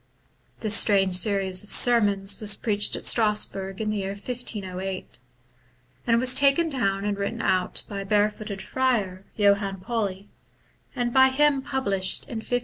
[0.61, 5.19] This strange series of sermons was preached at Strasbourg in the year 1508,
[6.07, 10.27] and was taken down and written out by a barefooted friar, Johann Pauli,
[10.95, 12.59] and by him published in 1517.